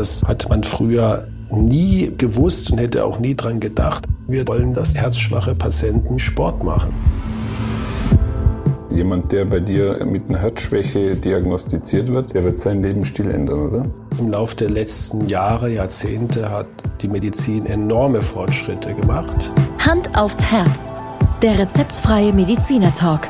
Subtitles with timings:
[0.00, 4.06] Das hat man früher nie gewusst und hätte auch nie dran gedacht.
[4.28, 6.94] Wir wollen, dass herzschwache Patienten Sport machen.
[8.90, 13.84] Jemand, der bei dir mit einer Herzschwäche diagnostiziert wird, der wird seinen Lebensstil ändern, oder?
[14.18, 16.68] Im Laufe der letzten Jahre, Jahrzehnte hat
[17.02, 19.52] die Medizin enorme Fortschritte gemacht.
[19.80, 20.94] Hand aufs Herz.
[21.42, 23.28] Der rezeptfreie Mediziner Talk.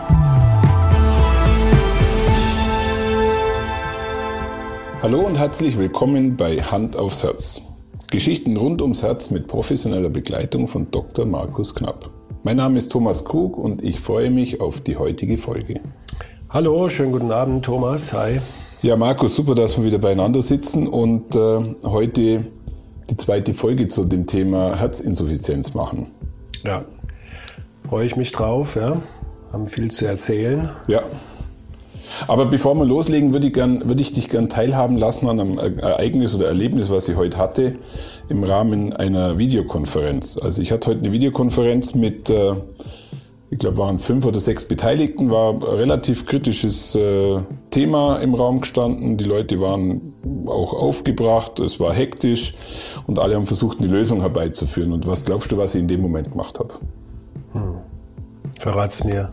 [5.02, 7.62] Hallo und herzlich willkommen bei Hand aufs Herz.
[8.10, 11.24] Geschichten rund ums Herz mit professioneller Begleitung von Dr.
[11.24, 12.10] Markus Knapp.
[12.42, 15.80] Mein Name ist Thomas Krug und ich freue mich auf die heutige Folge.
[16.50, 18.12] Hallo, schönen guten Abend, Thomas.
[18.12, 18.42] Hi.
[18.82, 22.44] Ja, Markus, super, dass wir wieder beieinander sitzen und äh, heute
[23.08, 26.08] die zweite Folge zu dem Thema Herzinsuffizienz machen.
[26.62, 26.84] Ja,
[27.88, 28.76] freue ich mich drauf.
[28.76, 29.00] Ja,
[29.50, 30.68] haben viel zu erzählen.
[30.88, 31.04] Ja,
[32.26, 35.58] aber bevor wir loslegen, würde ich, gern, würde ich dich gern teilhaben lassen an einem
[35.58, 37.76] Ereignis oder Erlebnis, was ich heute hatte,
[38.28, 40.38] im Rahmen einer Videokonferenz.
[40.38, 42.54] Also ich hatte heute eine Videokonferenz mit, äh,
[43.50, 47.38] ich glaube, waren fünf oder sechs Beteiligten, war ein relativ kritisches äh,
[47.70, 49.16] Thema im Raum gestanden.
[49.16, 50.14] Die Leute waren
[50.46, 52.54] auch aufgebracht, es war hektisch
[53.06, 54.92] und alle haben versucht, eine Lösung herbeizuführen.
[54.92, 56.74] Und was glaubst du, was ich in dem Moment gemacht habe?
[57.52, 57.78] Hm.
[58.58, 59.30] Verrat's mir.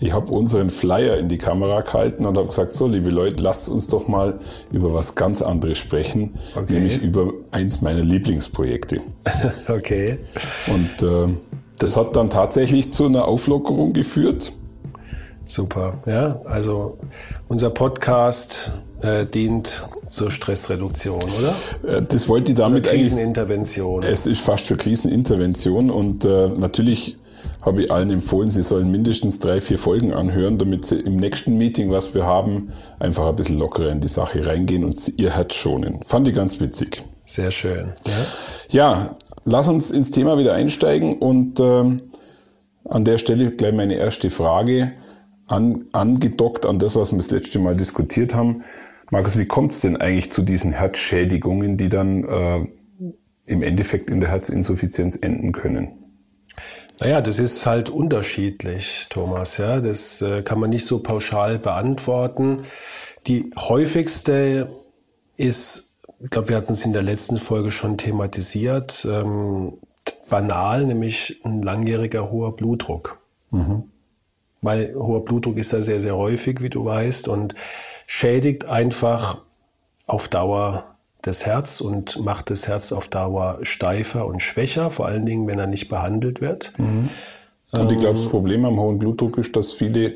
[0.00, 3.68] Ich habe unseren Flyer in die Kamera gehalten und habe gesagt, so liebe Leute, lasst
[3.68, 4.40] uns doch mal
[4.72, 6.74] über was ganz anderes sprechen, okay.
[6.74, 9.00] nämlich über eins meiner Lieblingsprojekte.
[9.68, 10.18] okay.
[10.66, 11.32] Und äh,
[11.78, 14.52] das, das hat dann tatsächlich zu einer Auflockerung geführt.
[15.46, 16.40] Super, ja.
[16.44, 16.98] Also
[17.48, 21.98] unser Podcast äh, dient zur Stressreduktion, oder?
[21.98, 24.02] Äh, das wollte ich damit Krisenintervention.
[24.02, 24.12] eigentlich.
[24.12, 27.18] Es ist fast für Krisenintervention und äh, natürlich
[27.64, 31.56] habe ich allen empfohlen, sie sollen mindestens drei, vier Folgen anhören, damit sie im nächsten
[31.56, 35.54] Meeting, was wir haben, einfach ein bisschen lockerer in die Sache reingehen und ihr Herz
[35.54, 36.00] schonen.
[36.04, 37.02] Fand ich ganz witzig.
[37.24, 37.92] Sehr schön.
[38.06, 38.12] Ja,
[38.70, 42.02] ja lass uns ins Thema wieder einsteigen und ähm,
[42.84, 44.92] an der Stelle gleich meine erste Frage
[45.46, 48.64] an, angedockt an das, was wir das letzte Mal diskutiert haben.
[49.10, 52.66] Markus, wie kommt es denn eigentlich zu diesen Herzschädigungen, die dann äh,
[53.46, 56.03] im Endeffekt in der Herzinsuffizienz enden können?
[57.00, 59.58] Naja, das ist halt unterschiedlich, Thomas.
[59.58, 62.64] Ja, das äh, kann man nicht so pauschal beantworten.
[63.26, 64.68] Die häufigste
[65.36, 69.74] ist, ich glaube, wir hatten es in der letzten Folge schon thematisiert, ähm,
[70.28, 73.18] banal, nämlich ein langjähriger hoher Blutdruck.
[73.50, 73.84] Mhm.
[74.62, 77.54] Weil hoher Blutdruck ist ja sehr, sehr häufig, wie du weißt, und
[78.06, 79.38] schädigt einfach
[80.06, 80.93] auf Dauer
[81.26, 85.58] das Herz und macht das Herz auf Dauer steifer und schwächer, vor allen Dingen, wenn
[85.58, 86.72] er nicht behandelt wird.
[86.78, 87.08] Mhm.
[87.72, 90.14] Und ich glaube, das Problem am hohen Blutdruck ist, dass viele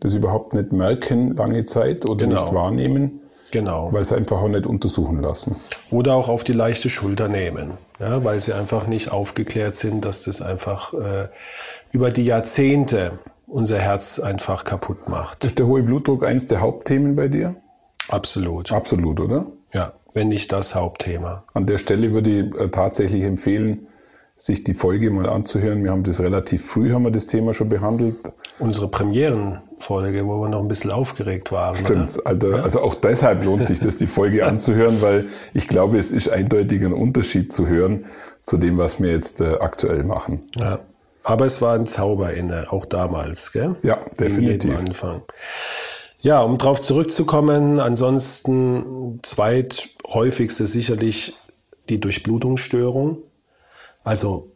[0.00, 2.42] das überhaupt nicht merken lange Zeit oder genau.
[2.42, 3.20] nicht wahrnehmen.
[3.50, 3.92] Genau.
[3.92, 5.56] Weil sie einfach auch nicht untersuchen lassen.
[5.90, 10.22] Oder auch auf die leichte Schulter nehmen, ja, weil sie einfach nicht aufgeklärt sind, dass
[10.22, 11.28] das einfach äh,
[11.92, 15.44] über die Jahrzehnte unser Herz einfach kaputt macht.
[15.44, 17.54] Ist der hohe Blutdruck eins der Hauptthemen bei dir?
[18.08, 18.72] Absolut.
[18.72, 19.46] Absolut, oder?
[19.74, 21.44] Ja wenn nicht das Hauptthema.
[21.54, 23.86] An der Stelle würde ich äh, tatsächlich empfehlen,
[24.34, 25.84] sich die Folge mal anzuhören.
[25.84, 28.16] Wir haben das relativ früh, haben wir das Thema schon behandelt.
[28.58, 31.76] Unsere Premierenfolge, wo wir noch ein bisschen aufgeregt waren.
[31.76, 32.62] Stimmt, also, ja?
[32.62, 36.82] also auch deshalb lohnt sich das, die Folge anzuhören, weil ich glaube, es ist eindeutig
[36.84, 38.06] ein Unterschied zu hören
[38.44, 40.40] zu dem, was wir jetzt äh, aktuell machen.
[40.58, 40.80] Ja.
[41.24, 43.76] Aber es war ein Zauber inne, auch damals, gell?
[43.84, 44.72] Ja, definitiv.
[44.72, 45.22] In Anfang.
[46.24, 51.34] Ja, um darauf zurückzukommen, ansonsten zweithäufigste sicherlich
[51.88, 53.18] die Durchblutungsstörung.
[54.04, 54.48] Also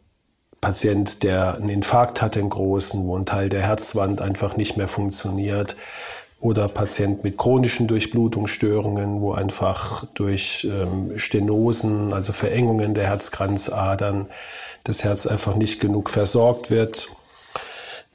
[0.61, 4.87] Patient, der einen Infarkt hat, den großen, wo ein Teil der Herzwand einfach nicht mehr
[4.87, 5.75] funktioniert.
[6.39, 14.27] Oder Patient mit chronischen Durchblutungsstörungen, wo einfach durch ähm, Stenosen, also Verengungen der Herzkranzadern,
[14.85, 17.09] das Herz einfach nicht genug versorgt wird.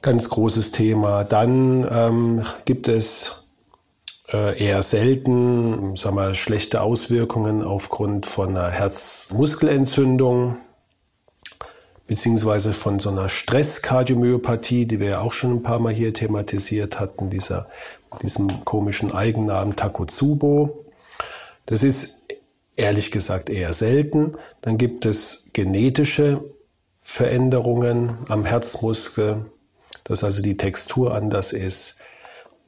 [0.01, 1.25] Ganz großes Thema.
[1.25, 3.42] Dann ähm, gibt es
[4.33, 10.57] eher selten, sagen wir, schlechte Auswirkungen aufgrund von einer Herzmuskelentzündung
[12.07, 17.01] beziehungsweise von so einer Stresskardiomyopathie, die wir ja auch schon ein paar Mal hier thematisiert
[17.01, 17.69] hatten, dieser,
[18.23, 20.85] diesem komischen Eigennamen Takotsubo.
[21.65, 22.19] Das ist
[22.77, 24.35] ehrlich gesagt eher selten.
[24.61, 26.43] Dann gibt es genetische
[27.01, 29.47] Veränderungen am Herzmuskel,
[30.05, 31.97] dass also die Textur anders ist.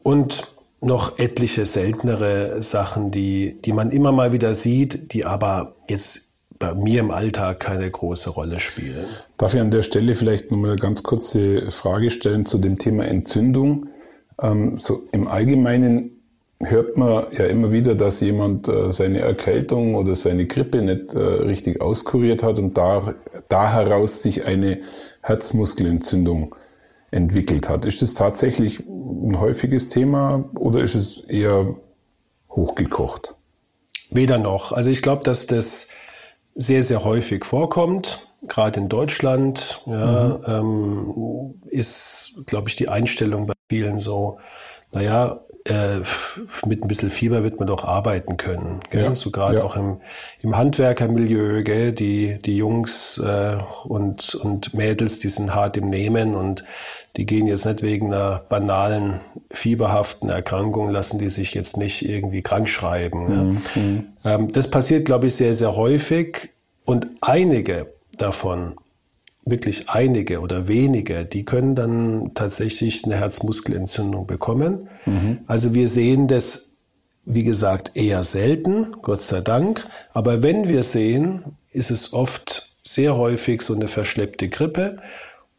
[0.03, 0.54] Und
[0.85, 6.75] noch etliche seltenere Sachen, die, die man immer mal wieder sieht, die aber jetzt bei
[6.75, 9.07] mir im Alltag keine große Rolle spielen.
[9.37, 12.79] Darf ich an der Stelle vielleicht noch mal eine ganz kurze Frage stellen zu dem
[12.79, 13.89] Thema Entzündung?
[14.41, 16.11] Ähm, so im Allgemeinen
[16.61, 21.19] hört man ja immer wieder, dass jemand äh, seine Erkältung oder seine Grippe nicht äh,
[21.19, 23.15] richtig auskuriert hat und da,
[23.49, 24.79] da heraus sich eine
[25.23, 26.55] Herzmuskelentzündung
[27.15, 27.85] entwickelt hat.
[27.85, 31.75] Ist das tatsächlich ein häufiges Thema oder ist es eher
[32.51, 33.35] hochgekocht?
[34.11, 34.73] Weder noch.
[34.73, 35.89] Also ich glaube, dass das
[36.55, 38.29] sehr, sehr häufig vorkommt.
[38.47, 40.45] Gerade in Deutschland ja, mhm.
[40.47, 44.39] ähm, ist, glaube ich, die Einstellung bei vielen so,
[44.93, 46.01] naja, äh,
[46.67, 48.81] mit ein bisschen Fieber wird man doch arbeiten können.
[48.91, 49.05] Gell?
[49.05, 49.65] Ja, so gerade ja.
[49.65, 50.01] auch im,
[50.43, 51.93] im Handwerkermilieu, gell?
[51.93, 56.65] Die, die Jungs äh, und, und Mädels, die sind hart im Nehmen und
[57.17, 59.21] die gehen jetzt nicht wegen einer banalen,
[59.51, 63.63] fieberhaften Erkrankung, lassen die sich jetzt nicht irgendwie krank schreiben.
[63.75, 64.07] Mhm.
[64.23, 64.35] Ja?
[64.35, 66.51] Ähm, das passiert, glaube ich, sehr, sehr häufig
[66.85, 67.87] und einige
[68.19, 68.75] davon
[69.45, 74.89] wirklich einige oder wenige, die können dann tatsächlich eine Herzmuskelentzündung bekommen.
[75.05, 75.39] Mhm.
[75.47, 76.71] Also wir sehen das,
[77.25, 79.87] wie gesagt, eher selten, Gott sei Dank.
[80.13, 81.43] Aber wenn wir sehen,
[81.73, 84.99] ist es oft sehr häufig so eine verschleppte Grippe.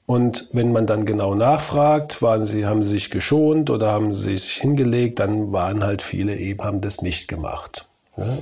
[0.08, 4.38] Und wenn man dann genau nachfragt, waren sie, haben sie sich geschont oder haben sie
[4.38, 7.86] sich hingelegt, dann waren halt viele eben, haben das nicht gemacht.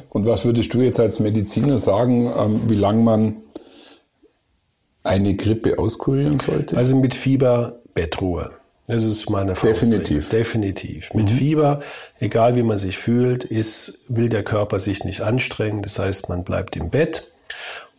[0.10, 3.36] Und was würdest du jetzt als Mediziner sagen, ähm, wie lange man
[5.04, 6.78] eine Grippe auskurieren sollte?
[6.78, 8.52] Also mit Fieber Bettruhe.
[8.88, 10.00] Das ist meine Faustregel.
[10.00, 10.30] Definitiv.
[10.30, 11.14] Definitiv.
[11.14, 11.36] Mit mhm.
[11.36, 11.80] Fieber,
[12.20, 15.82] egal wie man sich fühlt, ist, will der Körper sich nicht anstrengen.
[15.82, 17.30] Das heißt, man bleibt im Bett.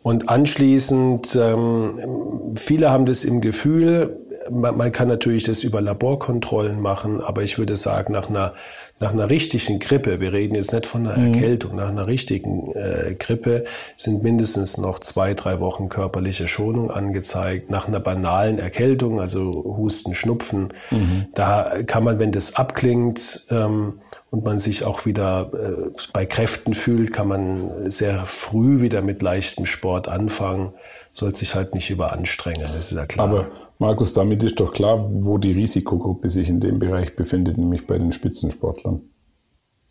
[0.03, 4.19] Und anschließend, ähm, viele haben das im Gefühl,
[4.51, 8.53] man, man kann natürlich das über Laborkontrollen machen, aber ich würde sagen, nach einer
[8.99, 11.33] nach einer richtigen Grippe, wir reden jetzt nicht von einer mhm.
[11.33, 13.65] Erkältung, nach einer richtigen äh, Grippe
[13.97, 17.69] sind mindestens noch zwei, drei Wochen körperliche Schonung angezeigt.
[17.69, 21.25] Nach einer banalen Erkältung, also Husten, Schnupfen, mhm.
[21.33, 23.99] da kann man, wenn das abklingt ähm,
[24.31, 29.21] und man sich auch wieder äh, bei Kräften fühlt, kann man sehr früh wieder mit
[29.21, 30.71] leichtem Sport anfangen
[31.15, 33.29] soll sich halt nicht überanstrengen, das ist ja klar.
[33.29, 37.85] Aber Markus, damit ist doch klar, wo die Risikogruppe sich in dem Bereich befindet, nämlich
[37.85, 39.01] bei den Spitzensportlern.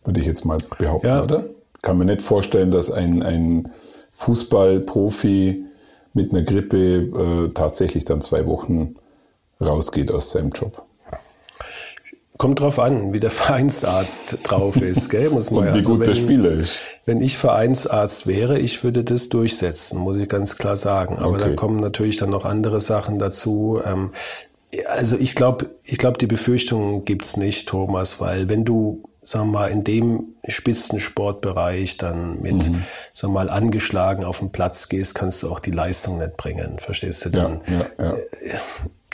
[0.04, 1.22] Würde ich jetzt mal behaupten, ja.
[1.22, 1.46] oder?
[1.82, 3.70] Kann mir nicht vorstellen, dass ein, ein
[4.12, 5.64] Fußballprofi
[6.14, 8.94] mit einer Grippe äh, tatsächlich dann zwei Wochen
[9.60, 10.84] rausgeht aus seinem Job.
[12.36, 15.30] Kommt drauf an, wie der Vereinsarzt drauf ist, gell?
[15.30, 16.78] Muss man Und wie also, gut der Spieler ist.
[17.06, 21.18] Wenn ich Vereinsarzt wäre, ich würde das durchsetzen, muss ich ganz klar sagen.
[21.18, 21.50] Aber okay.
[21.50, 23.80] da kommen natürlich dann noch andere Sachen dazu.
[23.84, 24.10] Ähm,
[24.88, 29.60] also ich glaube, ich glaube, die Befürchtung gibt's nicht, Thomas, weil wenn du sagen wir
[29.60, 32.84] mal, in dem Spitzensportbereich dann mit, mhm.
[33.12, 36.78] sagen wir mal, angeschlagen auf den Platz gehst, kannst du auch die Leistung nicht bringen.
[36.78, 37.60] Verstehst du dann?
[37.66, 38.12] Ja, ja, ja.
[38.14, 38.58] Äh,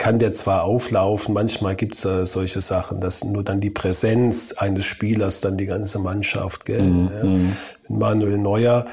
[0.01, 4.51] kann der zwar auflaufen, manchmal gibt es da solche Sachen, dass nur dann die Präsenz
[4.53, 6.81] eines Spielers dann die ganze Mannschaft, gell?
[6.81, 7.11] Mhm.
[7.15, 7.23] Ja.
[7.23, 7.57] Mhm.
[7.87, 8.87] Manuel Neuer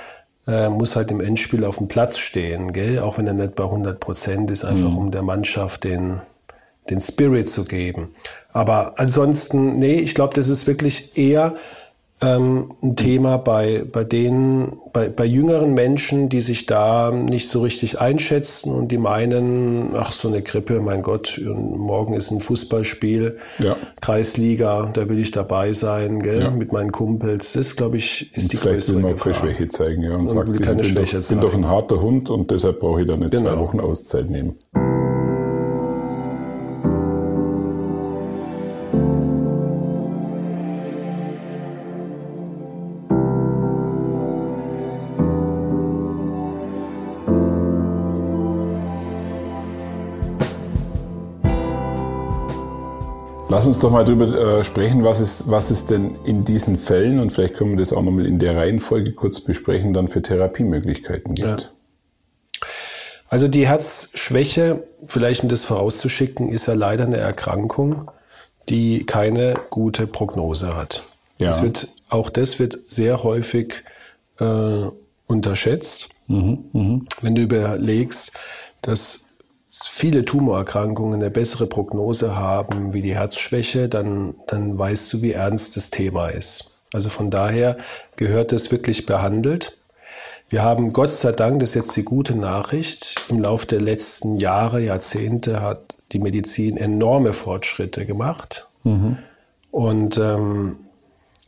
[0.47, 2.99] äh, muss halt im Endspiel auf dem Platz stehen, gell?
[2.99, 4.99] Auch wenn er nicht bei 100 Prozent ist, einfach mhm.
[4.99, 6.21] um der Mannschaft den,
[6.91, 8.09] den Spirit zu geben.
[8.53, 11.55] Aber ansonsten, nee, ich glaube, das ist wirklich eher
[12.21, 17.63] ähm, ein Thema bei, bei denen, bei, bei jüngeren Menschen, die sich da nicht so
[17.63, 23.39] richtig einschätzen und die meinen, ach, so eine Grippe, mein Gott, morgen ist ein Fußballspiel,
[23.59, 23.77] ja.
[24.01, 26.51] Kreisliga, da will ich dabei sein, gell, ja.
[26.51, 27.53] mit meinen Kumpels.
[27.53, 30.29] Das, glaube ich, ist und die vielleicht will man auch Schwäche zeigen, ja, und, und
[30.29, 33.17] sagt sich, ich bin, doch, bin doch ein harter Hund und deshalb brauche ich da
[33.17, 33.51] nicht genau.
[33.51, 34.57] zwei Wochen Auszeit nehmen.
[53.59, 57.19] Lass uns doch mal darüber äh, sprechen, was ist, was ist denn in diesen Fällen,
[57.19, 61.35] und vielleicht können wir das auch nochmal in der Reihenfolge kurz besprechen, dann für Therapiemöglichkeiten
[61.35, 61.63] gibt.
[61.63, 62.69] Ja.
[63.29, 68.09] Also die Herzschwäche, vielleicht um das vorauszuschicken, ist ja leider eine Erkrankung,
[68.69, 71.03] die keine gute Prognose hat.
[71.41, 71.49] Ja.
[71.49, 73.83] Das wird, auch das wird sehr häufig
[74.39, 74.85] äh,
[75.27, 76.11] unterschätzt.
[76.29, 77.01] Mhm, mh.
[77.23, 78.31] Wenn du überlegst,
[78.83, 79.25] dass
[79.71, 85.77] viele Tumorerkrankungen eine bessere Prognose haben wie die Herzschwäche, dann, dann weißt du, wie ernst
[85.77, 86.75] das Thema ist.
[86.93, 87.77] Also von daher
[88.17, 89.77] gehört es wirklich behandelt.
[90.49, 94.39] Wir haben Gott sei Dank, das ist jetzt die gute Nachricht, im Laufe der letzten
[94.39, 98.67] Jahre, Jahrzehnte hat die Medizin enorme Fortschritte gemacht.
[98.85, 99.19] Mhm.
[99.71, 100.77] Und ähm,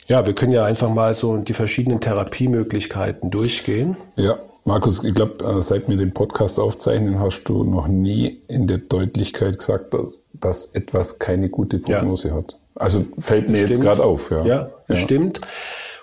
[0.06, 3.96] ja, wir können ja einfach mal so die verschiedenen Therapiemöglichkeiten durchgehen.
[4.16, 4.36] Ja.
[4.64, 8.78] Markus, ich glaube, äh, seit wir den Podcast aufzeichnen, hast du noch nie in der
[8.78, 12.34] Deutlichkeit gesagt, dass, dass etwas keine gute Prognose ja.
[12.34, 12.58] hat.
[12.74, 14.30] Also fällt mir jetzt gerade auf.
[14.30, 15.40] Ja, ja bestimmt.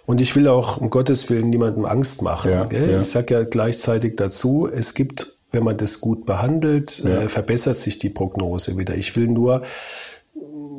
[0.05, 2.51] Und ich will auch um Gottes Willen niemandem Angst machen.
[2.51, 3.01] Ja, ja.
[3.01, 7.23] Ich sage ja gleichzeitig dazu, es gibt, wenn man das gut behandelt, ja.
[7.23, 8.95] äh, verbessert sich die Prognose wieder.
[8.95, 9.63] Ich will nur,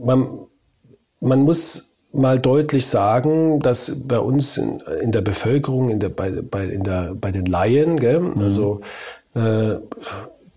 [0.02, 0.47] man,
[1.20, 6.31] man muss mal deutlich sagen, dass bei uns in, in der Bevölkerung, in der, bei,
[6.31, 8.38] bei, in der, bei den Laien, gell, mhm.
[8.38, 8.81] also
[9.35, 9.77] äh,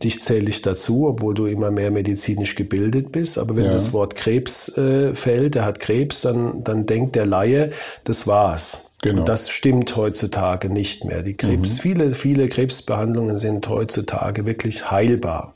[0.03, 3.37] dich zähle ich dazu, obwohl du immer mehr medizinisch gebildet bist.
[3.37, 3.71] Aber wenn ja.
[3.71, 7.71] das Wort Krebs äh, fällt, der hat Krebs, dann, dann denkt der Laie,
[8.03, 8.87] das war's.
[9.01, 9.21] Genau.
[9.21, 11.23] Und das stimmt heutzutage nicht mehr.
[11.23, 11.81] Die Krebs, mhm.
[11.81, 15.55] viele, viele Krebsbehandlungen sind heutzutage wirklich heilbar.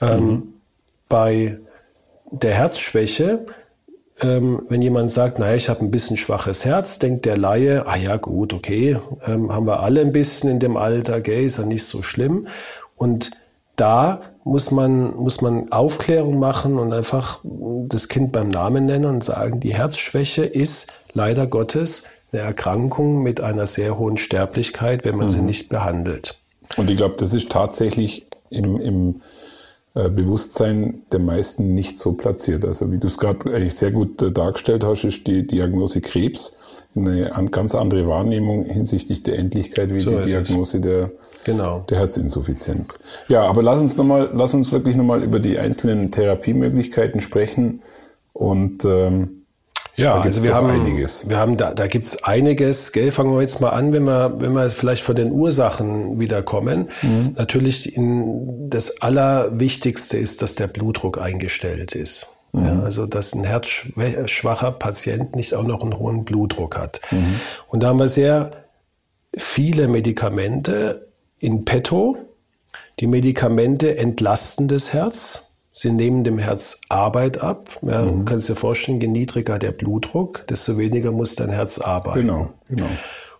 [0.00, 0.42] Ähm, mhm.
[1.08, 1.58] bei
[2.30, 3.44] der Herzschwäche,
[4.22, 7.96] ähm, wenn jemand sagt, naja, ich habe ein bisschen schwaches Herz, denkt der Laie, ah
[7.96, 11.64] ja gut, okay, ähm, haben wir alle ein bisschen in dem Alter, gell, ist ja
[11.64, 12.46] nicht so schlimm.
[12.96, 13.30] Und
[13.76, 19.24] da muss man, muss man Aufklärung machen und einfach das Kind beim Namen nennen und
[19.24, 25.26] sagen, die Herzschwäche ist leider Gottes eine Erkrankung mit einer sehr hohen Sterblichkeit, wenn man
[25.26, 25.30] mhm.
[25.30, 26.36] sie nicht behandelt.
[26.76, 29.20] Und ich glaube, das ist tatsächlich im, im
[29.94, 32.64] Bewusstsein der meisten nicht so platziert.
[32.64, 36.56] Also wie du es gerade eigentlich sehr gut äh, dargestellt hast, ist die Diagnose Krebs
[36.94, 41.10] eine ganz andere Wahrnehmung hinsichtlich der Endlichkeit wie so die Diagnose der,
[41.44, 41.84] genau.
[41.88, 42.98] der Herzinsuffizienz.
[43.28, 47.82] Ja, aber lass uns noch mal, lass uns wirklich nochmal über die einzelnen Therapiemöglichkeiten sprechen
[48.32, 49.39] und ähm,
[50.00, 51.28] ja, also wir haben einiges.
[51.28, 52.92] Wir haben da, da gibt's einiges.
[52.92, 53.12] Gell?
[53.12, 56.88] Fangen wir jetzt mal an, wenn wir, wenn wir vielleicht von den Ursachen wieder kommen.
[57.02, 57.34] Mhm.
[57.36, 62.28] Natürlich in, das Allerwichtigste ist, dass der Blutdruck eingestellt ist.
[62.52, 62.64] Mhm.
[62.64, 67.00] Ja, also dass ein herzschwacher Patient nicht auch noch einen hohen Blutdruck hat.
[67.10, 67.40] Mhm.
[67.68, 68.52] Und da haben wir sehr
[69.36, 72.16] viele Medikamente in petto.
[73.00, 75.49] Die Medikamente entlasten das Herz.
[75.72, 77.78] Sie nehmen dem Herz Arbeit ab.
[77.82, 78.20] Ja, mhm.
[78.20, 82.20] Du kannst dir vorstellen, je niedriger der Blutdruck, desto weniger muss dein Herz arbeiten.
[82.20, 82.88] Genau, genau.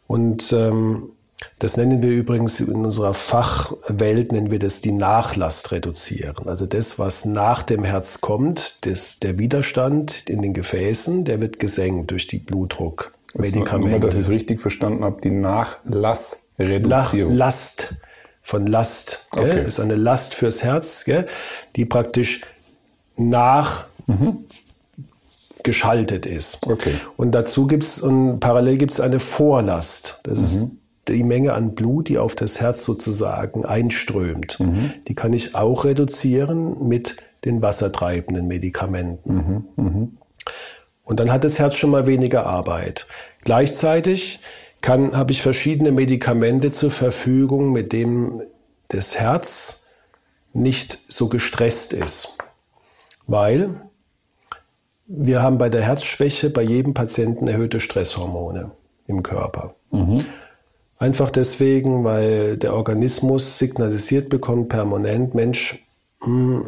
[0.07, 1.11] Und ähm,
[1.59, 6.49] das nennen wir übrigens in unserer Fachwelt, nennen wir das die Nachlast reduzieren.
[6.49, 11.59] Also das, was nach dem Herz kommt, das, der Widerstand in den Gefäßen, der wird
[11.59, 13.91] gesenkt durch die Blutdruckmedikamente.
[13.91, 17.35] Nur, dass ich es richtig verstanden habe, die Nachlassreduzierung.
[17.35, 17.95] Last
[18.51, 19.25] von Last.
[19.31, 19.65] Okay.
[19.65, 21.27] ist eine Last fürs Herz, gell?
[21.77, 22.41] die praktisch
[23.17, 24.45] nach mhm.
[25.63, 26.67] geschaltet ist.
[26.67, 26.95] Okay.
[27.17, 30.19] Und dazu gibt es, und parallel gibt es eine Vorlast.
[30.25, 30.45] Das mhm.
[30.45, 30.61] ist
[31.09, 34.59] die Menge an Blut, die auf das Herz sozusagen einströmt.
[34.59, 34.95] Mhm.
[35.07, 39.35] Die kann ich auch reduzieren mit den wassertreibenden Medikamenten.
[39.77, 39.85] Mhm.
[39.85, 40.19] Mhm.
[41.05, 43.07] Und dann hat das Herz schon mal weniger Arbeit.
[43.43, 44.41] Gleichzeitig
[44.81, 48.43] kann, habe ich verschiedene Medikamente zur Verfügung, mit denen
[48.89, 49.85] das Herz
[50.53, 52.39] nicht so gestresst ist.
[53.27, 53.81] Weil
[55.07, 58.71] wir haben bei der Herzschwäche bei jedem Patienten erhöhte Stresshormone
[59.07, 59.75] im Körper.
[59.91, 60.25] Mhm.
[60.99, 65.85] Einfach deswegen, weil der Organismus signalisiert bekommt permanent, Mensch,
[66.21, 66.63] hm,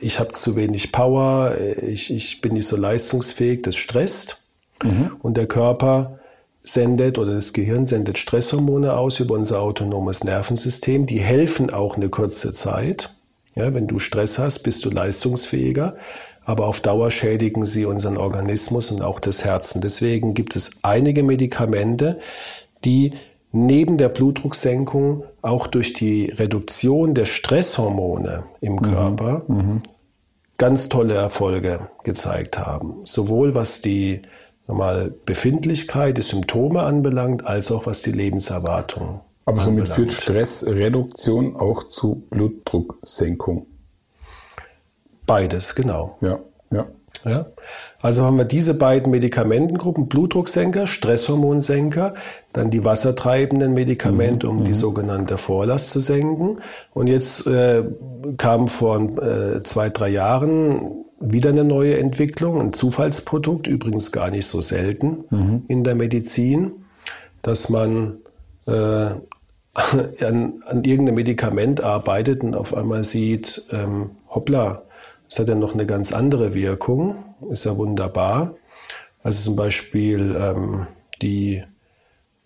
[0.00, 4.42] ich habe zu wenig Power, ich, ich bin nicht so leistungsfähig, das stresst.
[4.82, 5.16] Mhm.
[5.22, 6.17] Und der Körper
[6.62, 11.06] sendet oder das Gehirn sendet Stresshormone aus über unser autonomes Nervensystem.
[11.06, 13.14] Die helfen auch eine kurze Zeit.
[13.54, 15.96] Ja, wenn du Stress hast, bist du leistungsfähiger.
[16.44, 19.80] Aber auf Dauer schädigen sie unseren Organismus und auch das Herzen.
[19.80, 22.20] Deswegen gibt es einige Medikamente,
[22.84, 23.12] die
[23.52, 28.82] neben der Blutdrucksenkung auch durch die Reduktion der Stresshormone im mhm.
[28.82, 29.82] Körper mhm.
[30.56, 33.00] ganz tolle Erfolge gezeigt haben.
[33.04, 34.22] Sowohl was die
[34.68, 41.82] nochmal Befindlichkeit, die Symptome anbelangt, als auch was die Lebenserwartung Aber somit führt Stressreduktion auch
[41.82, 43.66] zu Blutdrucksenkung.
[45.26, 46.18] Beides, genau.
[46.20, 46.38] Ja,
[46.70, 46.86] ja.
[47.24, 47.46] Ja?
[48.00, 52.14] Also haben wir diese beiden Medikamentengruppen, Blutdrucksenker, Stresshormonsenker,
[52.52, 54.64] dann die wassertreibenden Medikamente, um mhm.
[54.64, 56.60] die sogenannte Vorlast zu senken.
[56.94, 57.84] Und jetzt äh,
[58.36, 64.46] kam vor äh, zwei, drei Jahren wieder eine neue Entwicklung, ein Zufallsprodukt, übrigens gar nicht
[64.46, 65.62] so selten mhm.
[65.68, 66.72] in der Medizin,
[67.42, 68.18] dass man
[68.66, 74.82] äh, an, an irgendeinem Medikament arbeitet und auf einmal sieht, ähm, hoppla,
[75.28, 77.16] es hat ja noch eine ganz andere Wirkung,
[77.50, 78.54] ist ja wunderbar.
[79.22, 80.86] Also zum Beispiel ähm,
[81.20, 81.62] die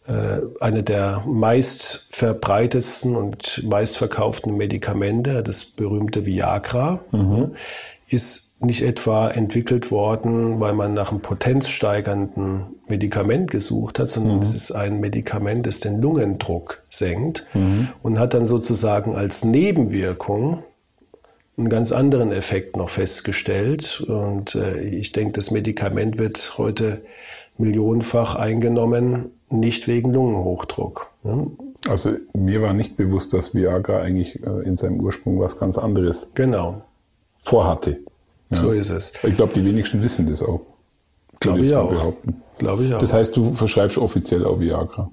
[0.06, 7.54] äh, eine der meist verbreitetsten und meistverkauften Medikamente, das berühmte Viagra, mhm.
[8.08, 14.42] ist nicht etwa entwickelt worden, weil man nach einem potenzsteigernden Medikament gesucht hat, sondern mhm.
[14.42, 17.88] es ist ein Medikament, das den Lungendruck senkt mhm.
[18.02, 20.62] und hat dann sozusagen als Nebenwirkung
[21.56, 24.00] einen ganz anderen Effekt noch festgestellt.
[24.06, 27.02] Und äh, ich denke, das Medikament wird heute
[27.58, 31.10] millionenfach eingenommen, nicht wegen Lungenhochdruck.
[31.22, 31.48] Ne?
[31.88, 36.30] Also mir war nicht bewusst, dass Viagra eigentlich äh, in seinem Ursprung was ganz anderes
[36.34, 36.82] genau.
[37.40, 37.98] vorhatte.
[38.52, 38.58] Ja.
[38.58, 39.12] So ist es.
[39.24, 40.60] Ich glaube, die wenigsten wissen das auch.
[41.40, 42.14] Glaube ich, auch.
[42.58, 42.98] Glaube ich auch.
[42.98, 45.10] Das heißt, du verschreibst offiziell auch Viagra.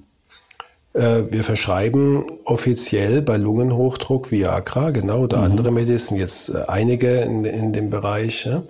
[0.92, 5.44] Äh, wir verschreiben offiziell bei Lungenhochdruck Viagra, genau, oder mhm.
[5.44, 8.46] andere Medizin, jetzt äh, einige in, in dem Bereich.
[8.46, 8.62] Ja.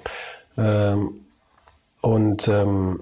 [0.56, 1.20] Ähm,
[2.00, 3.00] und ähm,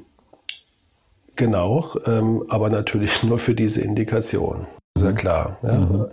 [1.37, 4.67] genau, ähm, aber natürlich nur für diese Indikation.
[4.97, 5.15] Ist ja mhm.
[5.15, 5.59] klar.
[5.63, 5.79] Ja.
[5.79, 6.07] Mhm.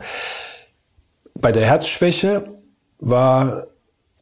[1.36, 2.46] Bei der Herzschwäche
[3.00, 3.68] war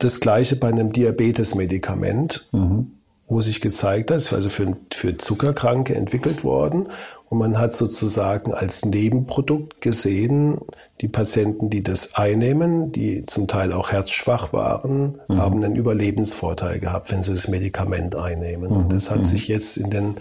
[0.03, 2.47] das gleiche bei einem Diabetes-Medikament.
[2.51, 2.91] Mhm
[3.27, 6.89] wo sich gezeigt hat, ist also für, für Zuckerkranke entwickelt worden.
[7.29, 10.59] Und man hat sozusagen als Nebenprodukt gesehen,
[11.01, 15.37] die Patienten, die das einnehmen, die zum Teil auch herzschwach waren, mhm.
[15.37, 18.69] haben einen Überlebensvorteil gehabt, wenn sie das Medikament einnehmen.
[18.69, 18.77] Mhm.
[18.77, 19.23] Und das hat mhm.
[19.23, 20.15] sich jetzt in den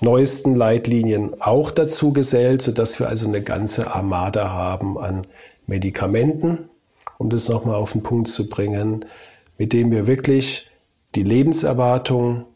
[0.00, 5.26] neuesten Leitlinien auch dazu gesellt, sodass wir also eine ganze Armada haben an
[5.66, 6.68] Medikamenten,
[7.22, 9.04] um das nochmal auf den Punkt zu bringen,
[9.56, 10.68] mit dem wir wirklich
[11.14, 12.46] die Lebenserwartung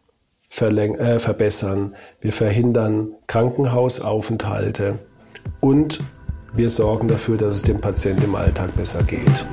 [0.61, 4.99] äh, verbessern, wir verhindern Krankenhausaufenthalte
[5.61, 6.03] und
[6.53, 9.47] wir sorgen dafür, dass es dem Patienten im Alltag besser geht.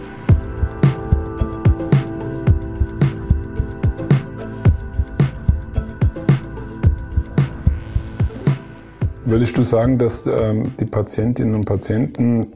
[9.26, 12.54] Würdest du sagen, dass ähm, die Patientinnen und Patienten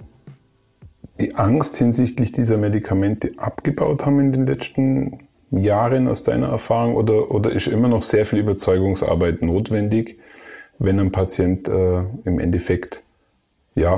[1.20, 5.20] die Angst hinsichtlich dieser Medikamente abgebaut haben in den letzten
[5.52, 10.20] Jahren aus deiner Erfahrung oder, oder ist immer noch sehr viel Überzeugungsarbeit notwendig,
[10.80, 13.02] wenn ein Patient äh, im Endeffekt
[13.76, 13.98] ja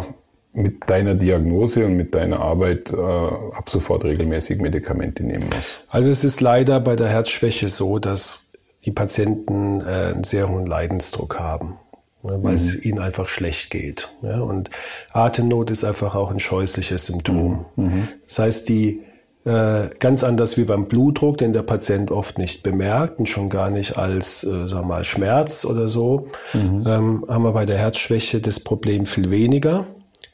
[0.53, 5.79] mit deiner Diagnose und mit deiner Arbeit äh, ab sofort regelmäßig Medikamente nehmen muss?
[5.89, 8.51] Also es ist leider bei der Herzschwäche so, dass
[8.85, 11.77] die Patienten äh, einen sehr hohen Leidensdruck haben
[12.23, 12.55] ne, weil mhm.
[12.55, 14.09] es ihnen einfach schlecht geht.
[14.21, 14.69] Ja, und
[15.11, 17.65] Atemnot ist einfach auch ein scheußliches Symptom.
[17.75, 17.83] Mhm.
[17.85, 18.07] mhm.
[18.25, 19.01] Das heißt, die
[19.45, 23.69] äh, ganz anders wie beim Blutdruck, den der Patient oft nicht bemerkt und schon gar
[23.69, 26.83] nicht als äh, sag mal, Schmerz oder so, mhm.
[26.85, 29.85] ähm, haben wir bei der Herzschwäche das Problem viel weniger.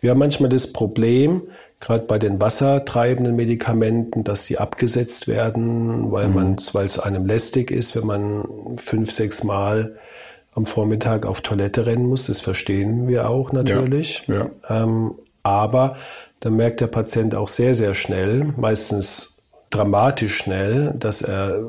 [0.01, 1.43] Wir haben manchmal das Problem,
[1.79, 6.33] gerade bei den wassertreibenden Medikamenten, dass sie abgesetzt werden, weil mhm.
[6.33, 9.95] man, weil es einem lästig ist, wenn man fünf, sechs Mal
[10.55, 12.27] am Vormittag auf Toilette rennen muss.
[12.27, 14.23] Das verstehen wir auch natürlich.
[14.27, 14.83] Ja, ja.
[14.83, 15.97] Ähm, aber
[16.39, 19.37] dann merkt der Patient auch sehr, sehr schnell, meistens
[19.69, 21.59] dramatisch schnell, dass er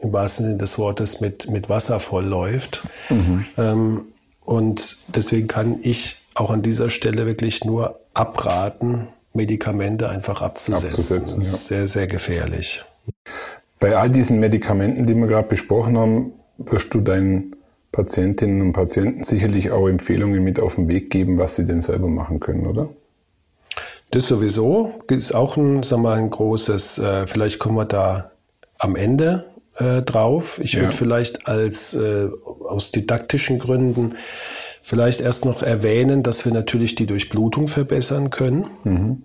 [0.00, 2.82] im wahrsten Sinne des Wortes mit, mit Wasser vollläuft.
[3.08, 3.46] Mhm.
[3.56, 4.00] Ähm,
[4.44, 10.88] und deswegen kann ich auch an dieser Stelle wirklich nur abraten, Medikamente einfach abzusetzen.
[10.88, 11.76] abzusetzen das ist ja.
[11.76, 12.84] sehr, sehr gefährlich.
[13.80, 17.56] Bei all diesen Medikamenten, die wir gerade besprochen haben, wirst du deinen
[17.92, 22.08] Patientinnen und Patienten sicherlich auch Empfehlungen mit auf den Weg geben, was sie denn selber
[22.08, 22.88] machen können, oder?
[24.10, 28.32] Das sowieso ist auch ein, sag mal, ein großes, äh, vielleicht kommen wir da
[28.78, 30.60] am Ende äh, drauf.
[30.62, 34.14] Ich würde vielleicht als äh, aus didaktischen Gründen
[34.82, 38.66] vielleicht erst noch erwähnen, dass wir natürlich die Durchblutung verbessern können.
[38.84, 39.22] Mhm.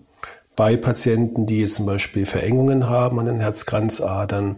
[0.55, 4.57] Bei Patienten, die jetzt zum Beispiel Verengungen haben an den Herzkranzadern,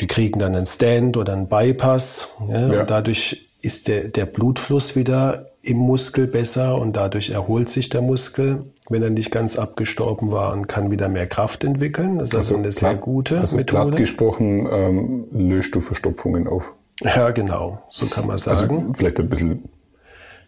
[0.00, 2.28] die kriegen dann einen Stand oder einen Bypass.
[2.48, 2.80] Ja, ja.
[2.80, 8.02] Und dadurch ist der, der Blutfluss wieder im Muskel besser und dadurch erholt sich der
[8.02, 12.18] Muskel, wenn er nicht ganz abgestorben war und kann wieder mehr Kraft entwickeln.
[12.18, 13.82] Das ist also, also eine sehr gute also Methode.
[13.82, 16.72] Platt gesprochen ähm, löst du Verstopfungen auf.
[17.02, 18.78] Ja, genau, so kann man also sagen.
[18.78, 19.64] Also vielleicht ein bisschen.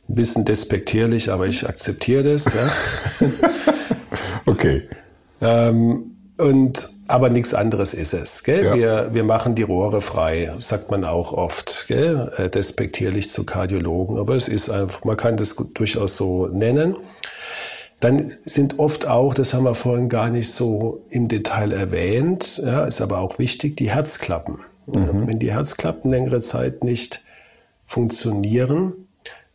[0.08, 2.44] Ein bisschen despektierlich, aber ich akzeptiere das.
[2.54, 3.26] Ja.
[4.46, 4.82] okay.
[5.40, 8.42] Ähm, und, aber nichts anderes ist es.
[8.42, 8.64] Gell?
[8.64, 8.74] Ja.
[8.74, 12.32] Wir, wir machen die Rohre frei, sagt man auch oft, gell?
[12.36, 14.18] Äh, despektierlich zu Kardiologen.
[14.18, 16.96] Aber es ist einfach, man kann das durchaus so nennen.
[18.00, 22.84] Dann sind oft auch, das haben wir vorhin gar nicht so im Detail erwähnt, ja,
[22.84, 24.58] ist aber auch wichtig, die Herzklappen.
[24.86, 25.26] Mhm.
[25.26, 27.22] Wenn die Herzklappen längere Zeit nicht
[27.86, 29.05] funktionieren,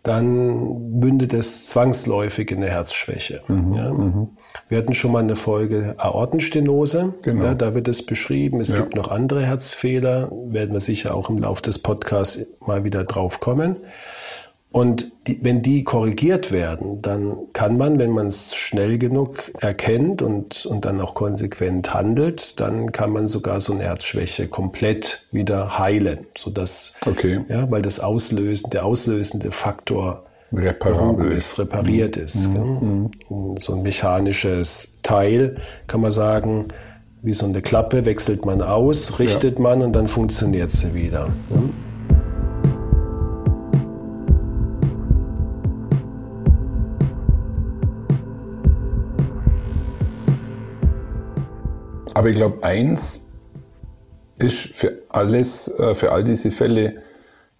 [0.03, 3.41] dann mündet es zwangsläufig in eine Herzschwäche.
[3.47, 3.91] Mhm, ja.
[3.91, 4.29] mhm.
[4.67, 7.45] Wir hatten schon mal eine Folge Aortenstenose, genau.
[7.45, 8.61] ja, da wird es beschrieben.
[8.61, 8.77] Es ja.
[8.77, 13.39] gibt noch andere Herzfehler, werden wir sicher auch im Laufe des Podcasts mal wieder drauf
[13.39, 13.77] kommen.
[14.71, 20.21] Und die, wenn die korrigiert werden, dann kann man, wenn man es schnell genug erkennt
[20.21, 25.77] und, und dann auch konsequent handelt, dann kann man sogar so eine Herzschwäche komplett wieder
[25.77, 27.41] heilen, sodass, okay.
[27.49, 32.23] ja, weil das Auslösen, der auslösende Faktor reparabel ist, repariert mhm.
[32.23, 32.47] ist.
[32.47, 33.09] Mhm.
[33.57, 35.57] So ein mechanisches Teil,
[35.87, 36.67] kann man sagen,
[37.21, 39.63] wie so eine Klappe, wechselt man aus, richtet ja.
[39.63, 41.29] man und dann funktioniert sie wieder.
[41.49, 41.61] Ja.
[52.13, 53.27] Aber ich glaube, eins
[54.37, 57.01] ist für alles, äh, für all diese Fälle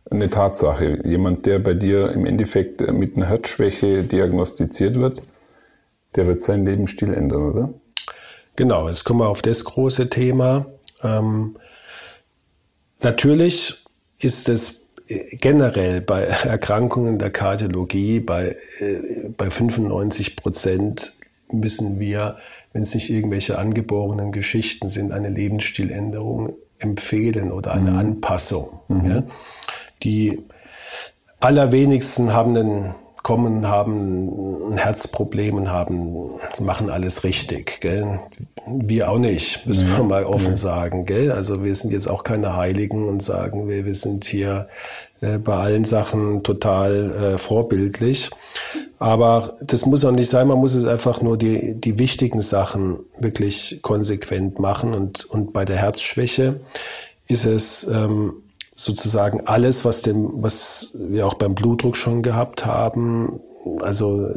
[0.10, 1.00] eine Tatsache.
[1.06, 5.22] Jemand, der bei dir im Endeffekt mit einer Herzschwäche diagnostiziert wird,
[6.16, 7.74] der wird seinen Lebensstil ändern, oder?
[8.56, 10.66] Genau, jetzt kommen wir auf das große Thema.
[11.04, 11.56] Ähm,
[13.02, 13.82] natürlich
[14.20, 14.82] ist es
[15.40, 21.14] generell bei Erkrankungen der Kardiologie bei, äh, bei 95 Prozent
[21.52, 22.38] müssen wir,
[22.74, 28.00] wenn es nicht irgendwelche angeborenen Geschichten sind, eine Lebensstiländerung empfehlen oder eine mhm.
[28.00, 28.80] Anpassung.
[28.88, 29.06] Mhm.
[29.06, 29.24] Ja.
[30.04, 30.40] Die
[31.40, 36.32] allerwenigsten haben einen kommen, haben ein Herzproblem und haben,
[36.62, 37.80] machen alles richtig.
[37.82, 38.20] Gell?
[38.66, 40.58] Wir auch nicht, müssen ja, wir mal offen ja.
[40.58, 41.06] sagen.
[41.06, 41.32] Gell?
[41.32, 44.68] Also wir sind jetzt auch keine Heiligen und sagen, wir, wir sind hier
[45.22, 48.32] äh, bei allen Sachen total äh, vorbildlich.
[49.02, 53.00] Aber das muss auch nicht sein, man muss es einfach nur die, die wichtigen Sachen
[53.20, 54.94] wirklich konsequent machen.
[54.94, 56.60] Und, und bei der Herzschwäche
[57.28, 58.44] ist es ähm,
[58.76, 63.40] sozusagen alles, was dem, was wir auch beim Blutdruck schon gehabt haben,
[63.80, 64.36] also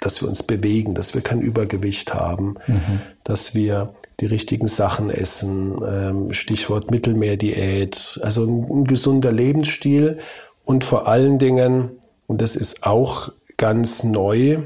[0.00, 3.00] dass wir uns bewegen, dass wir kein Übergewicht haben, mhm.
[3.24, 10.20] dass wir die richtigen Sachen essen, ähm, Stichwort Mittelmeerdiät, also ein, ein gesunder Lebensstil
[10.64, 11.90] und vor allen Dingen,
[12.28, 14.58] und das ist auch ganz neu,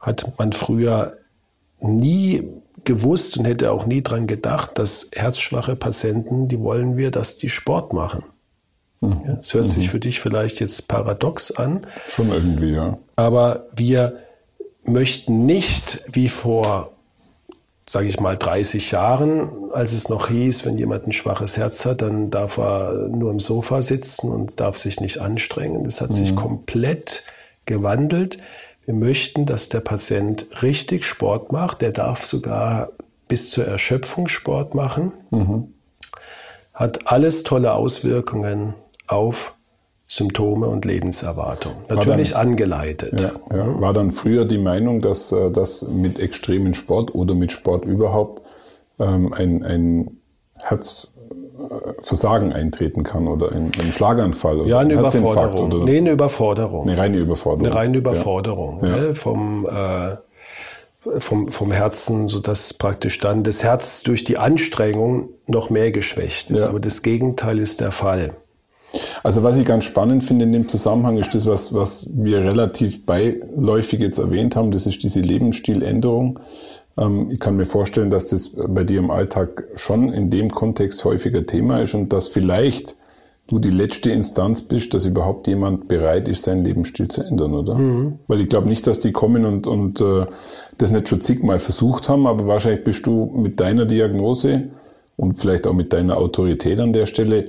[0.00, 1.14] hat man früher
[1.80, 2.48] nie
[2.84, 7.48] gewusst und hätte auch nie dran gedacht, dass herzschwache Patienten, die wollen wir, dass die
[7.48, 8.24] Sport machen.
[9.00, 9.20] Mhm.
[9.26, 9.70] Ja, es hört mhm.
[9.70, 11.86] sich für dich vielleicht jetzt paradox an.
[12.08, 12.98] Schon irgendwie, ja.
[13.16, 14.20] Aber wir
[14.84, 16.92] möchten nicht wie vor,
[17.86, 22.02] sage ich mal, 30 Jahren, als es noch hieß, wenn jemand ein schwaches Herz hat,
[22.02, 25.84] dann darf er nur im Sofa sitzen und darf sich nicht anstrengen.
[25.84, 26.14] Das hat mhm.
[26.14, 27.24] sich komplett
[27.66, 28.38] gewandelt.
[28.84, 31.82] Wir möchten, dass der Patient richtig Sport macht.
[31.82, 32.90] Der darf sogar
[33.28, 35.12] bis zur Erschöpfung Sport machen.
[35.30, 35.74] Mhm.
[36.72, 38.74] Hat alles tolle Auswirkungen
[39.06, 39.54] auf
[40.06, 41.72] Symptome und Lebenserwartung.
[41.88, 43.20] Natürlich dann, angeleitet.
[43.20, 43.80] Ja, ja.
[43.80, 48.42] War dann früher die Meinung, dass, äh, dass mit extremen Sport oder mit Sport überhaupt
[49.00, 50.20] ähm, ein, ein
[51.96, 55.58] Herzversagen eintreten kann oder ein, ein Schlaganfall oder ja, eine ein Herzinfarkt?
[55.58, 56.88] Oder nee, eine Überforderung.
[56.88, 57.66] Eine reine Überforderung.
[57.66, 58.96] Eine reine Überforderung ja.
[58.96, 60.16] ne, vom, äh,
[61.20, 66.64] vom, vom Herzen, sodass praktisch dann das Herz durch die Anstrengung noch mehr geschwächt ist.
[66.64, 68.34] Aber das Gegenteil ist der Fall.
[69.22, 73.04] Also was ich ganz spannend finde in dem Zusammenhang ist das, was, was wir relativ
[73.04, 76.38] beiläufig jetzt erwähnt haben, das ist diese Lebensstiländerung.
[76.98, 81.04] Ähm, ich kann mir vorstellen, dass das bei dir im Alltag schon in dem Kontext
[81.04, 82.96] häufiger Thema ist und dass vielleicht
[83.46, 87.76] du die letzte Instanz bist, dass überhaupt jemand bereit ist, seinen Lebensstil zu ändern, oder?
[87.76, 88.18] Mhm.
[88.26, 90.26] Weil ich glaube nicht, dass die kommen und, und äh,
[90.78, 94.70] das nicht schon zigmal versucht haben, aber wahrscheinlich bist du mit deiner Diagnose
[95.16, 97.46] und vielleicht auch mit deiner Autorität an der Stelle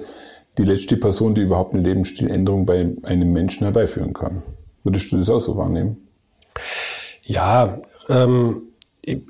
[0.58, 4.44] die letzte Person, die überhaupt eine Lebensstiländerung bei einem Menschen herbeiführen kann.
[4.84, 5.98] Würdest du das auch so wahrnehmen?
[7.26, 7.80] Ja,
[8.10, 8.62] ähm,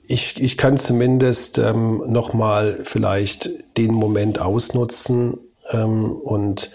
[0.07, 5.37] ich, ich kann zumindest ähm, nochmal vielleicht den Moment ausnutzen
[5.71, 6.71] ähm, und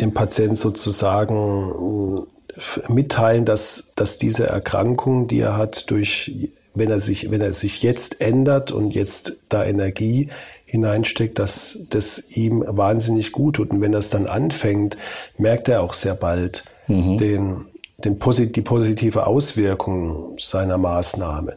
[0.00, 7.00] dem Patient sozusagen äh, mitteilen, dass, dass diese Erkrankung, die er hat, durch, wenn er
[7.00, 10.28] sich, wenn er sich jetzt ändert und jetzt da Energie
[10.66, 13.70] hineinsteckt, dass das ihm wahnsinnig gut tut.
[13.72, 14.96] Und wenn das dann anfängt,
[15.36, 17.18] merkt er auch sehr bald mhm.
[17.18, 17.66] den,
[17.98, 18.18] den
[18.52, 21.56] die positive Auswirkung seiner Maßnahmen.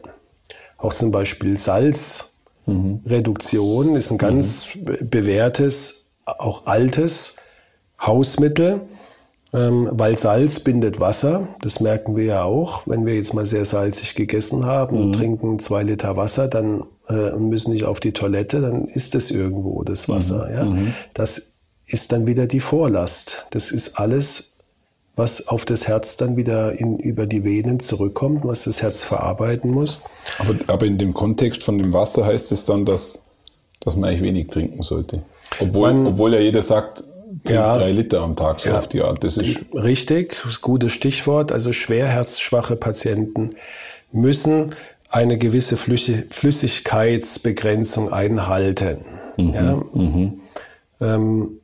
[0.78, 3.96] Auch zum Beispiel Salzreduktion mhm.
[3.96, 5.10] ist ein ganz mhm.
[5.10, 7.36] bewährtes, auch altes
[8.00, 8.80] Hausmittel,
[9.52, 11.48] ähm, weil Salz bindet Wasser.
[11.62, 12.86] Das merken wir ja auch.
[12.86, 15.14] Wenn wir jetzt mal sehr salzig gegessen haben und mhm.
[15.14, 19.30] trinken zwei Liter Wasser, dann äh, und müssen nicht auf die Toilette, dann ist es
[19.30, 20.48] irgendwo das Wasser.
[20.48, 20.54] Mhm.
[20.54, 20.64] Ja?
[20.64, 20.94] Mhm.
[21.14, 21.54] Das
[21.86, 23.46] ist dann wieder die Vorlast.
[23.50, 24.47] Das ist alles,
[25.18, 29.72] was auf das Herz dann wieder in, über die Venen zurückkommt, was das Herz verarbeiten
[29.72, 30.00] muss.
[30.38, 33.20] Aber, aber in dem Kontext von dem Wasser heißt es dann, dass,
[33.80, 35.22] dass man eigentlich wenig trinken sollte.
[35.58, 37.02] Obwohl, man, obwohl ja jeder sagt,
[37.48, 39.24] ja, drei Liter am Tag, so ja, auf die Art.
[39.24, 41.50] Das ist richtig, ist gutes Stichwort.
[41.50, 43.50] Also schwerherzschwache Patienten
[44.12, 44.76] müssen
[45.10, 48.98] eine gewisse Flüssigkeitsbegrenzung einhalten.
[49.36, 49.82] Mhm, ja?
[49.94, 50.40] mhm.
[51.00, 51.57] Ähm,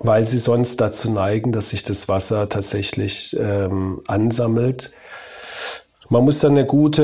[0.00, 4.90] weil sie sonst dazu neigen, dass sich das Wasser tatsächlich ähm, ansammelt.
[6.08, 7.02] Man muss dann eine gute,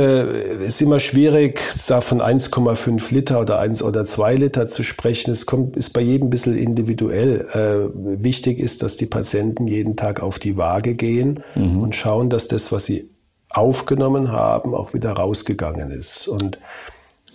[0.64, 5.30] ist immer schwierig, da von 1,5 Liter oder 1 oder 2 Liter zu sprechen.
[5.30, 7.46] Es kommt, ist bei jedem ein bisschen individuell.
[7.52, 11.82] Äh, wichtig ist, dass die Patienten jeden Tag auf die Waage gehen mhm.
[11.82, 13.08] und schauen, dass das, was sie
[13.48, 16.26] aufgenommen haben, auch wieder rausgegangen ist.
[16.26, 16.58] Und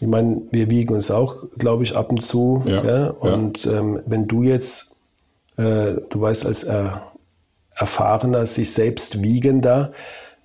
[0.02, 2.64] ich meine, wir wiegen uns auch, glaube ich, ab und zu.
[2.66, 3.08] Ja, ja?
[3.12, 3.80] Und ja.
[3.80, 4.91] Ähm, wenn du jetzt,
[5.58, 6.90] äh, du weißt als äh,
[7.76, 9.92] erfahrener, sich selbst wiegender,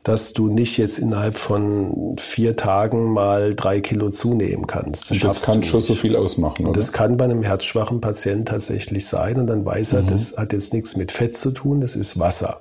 [0.02, 5.10] dass du nicht jetzt innerhalb von vier Tagen mal drei Kilo zunehmen kannst.
[5.10, 6.64] Das, das kann schon so viel ausmachen.
[6.64, 9.36] Und das kann bei einem herzschwachen Patienten tatsächlich sein.
[9.38, 10.06] Und dann weiß er, mhm.
[10.06, 12.60] das hat jetzt nichts mit Fett zu tun, das ist Wasser.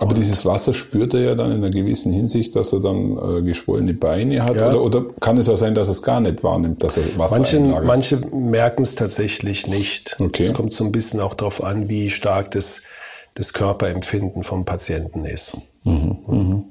[0.00, 3.16] Aber und dieses Wasser spürt er ja dann in einer gewissen Hinsicht, dass er dann
[3.38, 4.56] äh, geschwollene Beine hat?
[4.56, 4.68] Ja.
[4.68, 7.36] Oder, oder kann es auch sein, dass er es gar nicht wahrnimmt, dass er Wasser
[7.36, 7.84] manche, einlagert?
[7.84, 10.16] Manche merken es tatsächlich nicht.
[10.18, 10.44] Okay.
[10.44, 12.82] Es kommt so ein bisschen auch darauf an, wie stark das,
[13.34, 15.58] das Körperempfinden vom Patienten ist.
[15.84, 16.18] Mhm.
[16.26, 16.64] Mhm.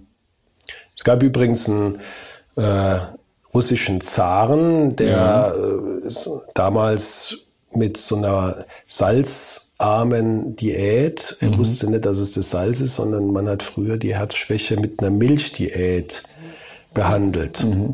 [0.95, 1.99] Es gab übrigens einen
[2.55, 2.99] äh,
[3.53, 5.53] russischen Zaren, der ja.
[5.53, 6.12] äh,
[6.55, 7.38] damals
[7.73, 8.65] mit so einer
[9.82, 11.58] salzarmen Diät, er mhm.
[11.58, 15.10] wusste nicht, dass es das Salz ist, sondern man hat früher die Herzschwäche mit einer
[15.10, 16.24] Milchdiät
[16.94, 17.63] behandelt.
[17.63, 17.94] Mhm.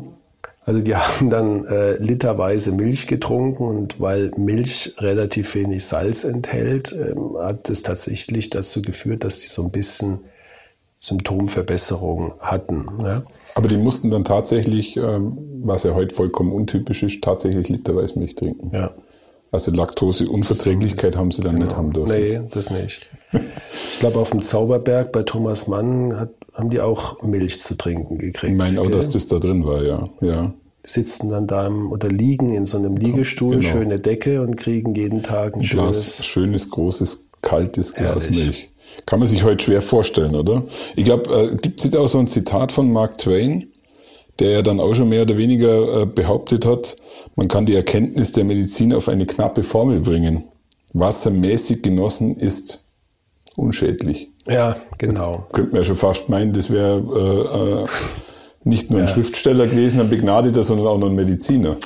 [0.64, 6.92] Also die haben dann äh, literweise Milch getrunken und weil Milch relativ wenig Salz enthält,
[6.92, 10.20] ähm, hat es tatsächlich dazu geführt, dass die so ein bisschen
[11.00, 12.86] Symptomverbesserung hatten.
[13.02, 13.22] Ja.
[13.54, 18.34] Aber die mussten dann tatsächlich, ähm, was ja heute vollkommen untypisch ist, tatsächlich literweise Milch
[18.34, 18.76] trinken.
[18.76, 18.90] Ja.
[19.50, 21.66] Also Laktoseunverträglichkeit haben sie dann genau.
[21.66, 22.12] nicht haben dürfen.
[22.12, 23.06] Nee, das nicht.
[23.92, 28.18] Ich glaube, auf dem Zauberberg bei Thomas Mann hat, haben die auch Milch zu trinken
[28.18, 28.52] gekriegt.
[28.52, 30.08] Ich meine auch, dass das da drin war, ja.
[30.20, 30.52] ja.
[30.82, 33.68] Sitzen dann da im, oder liegen in so einem Liegestuhl, genau.
[33.68, 38.44] schöne Decke und kriegen jeden Tag ein, ein schönes, Glas, schönes, großes, kaltes Glas Ehrlich.
[38.44, 38.70] Milch.
[39.06, 40.64] Kann man sich heute schwer vorstellen, oder?
[40.96, 43.67] Ich glaube, äh, gibt es auch so ein Zitat von Mark Twain,
[44.38, 46.96] der ja dann auch schon mehr oder weniger äh, behauptet hat,
[47.36, 50.44] man kann die Erkenntnis der Medizin auf eine knappe Formel bringen.
[50.92, 52.84] Wassermäßig genossen ist
[53.56, 54.30] unschädlich.
[54.46, 55.44] Ja, genau.
[55.44, 57.86] Jetzt könnte man ja schon fast meinen, das wäre äh, äh,
[58.64, 59.12] nicht nur ein ja.
[59.12, 61.76] Schriftsteller gewesen, ein Begnadeter, sondern auch noch ein Mediziner.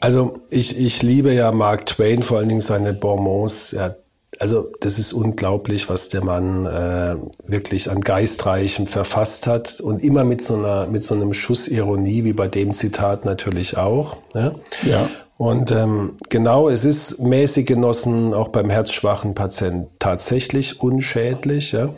[0.00, 3.72] Also ich, ich liebe ja Mark Twain, vor allen Dingen seine Bonbons.
[3.72, 3.96] Er
[4.38, 10.24] also das ist unglaublich, was der Mann äh, wirklich an Geistreichem verfasst hat und immer
[10.24, 14.18] mit so einer mit so einem Schuss Ironie wie bei dem Zitat natürlich auch.
[14.34, 14.54] Ja.
[14.84, 15.08] ja.
[15.38, 21.72] Und ähm, genau, es ist mäßig genossen auch beim herzschwachen Patienten tatsächlich unschädlich.
[21.72, 21.94] Ja.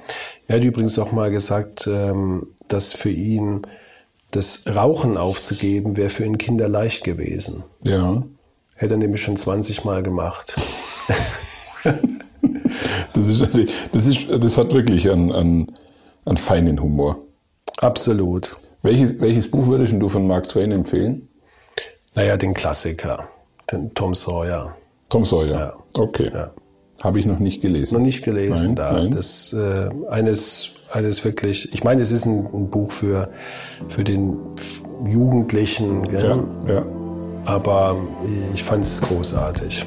[0.47, 3.62] Er hat übrigens auch mal gesagt, ähm, dass für ihn
[4.31, 7.64] das Rauchen aufzugeben wäre für ihn kinderleicht gewesen.
[7.83, 8.23] Ja.
[8.77, 10.57] Hätte er nämlich schon 20 Mal gemacht.
[13.13, 13.41] Das, ist,
[13.93, 15.73] das, ist, das hat wirklich einen, einen,
[16.25, 17.19] einen feinen Humor.
[17.79, 18.57] Absolut.
[18.83, 21.29] Welches, welches Buch würdest du von Mark Twain empfehlen?
[22.15, 23.25] Naja, den Klassiker,
[23.71, 24.75] den Tom Sawyer.
[25.09, 25.77] Tom Sawyer, ja.
[25.95, 26.31] okay.
[26.33, 26.51] Ja.
[27.03, 27.95] Habe ich noch nicht gelesen.
[27.95, 28.93] Noch nicht gelesen, nein, da.
[28.93, 29.11] Nein.
[29.13, 33.31] Das äh, eines, eines wirklich, ich meine, es ist ein, ein Buch für,
[33.89, 34.37] für den
[35.07, 36.43] Jugendlichen, gell?
[36.67, 36.87] Ja, ja.
[37.47, 37.97] aber
[38.53, 39.87] ich fand es großartig.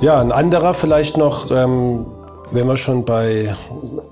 [0.00, 2.06] Ja, ein anderer vielleicht noch, ähm,
[2.52, 3.54] wenn wir schon bei,